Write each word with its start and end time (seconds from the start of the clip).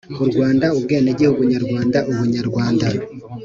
U 0.23 0.25
Rwanda 0.29 0.65
Ubwenegihugu 0.77 1.41
Nyarwanda 1.51 1.97
Ubunyarwanda 2.11 2.87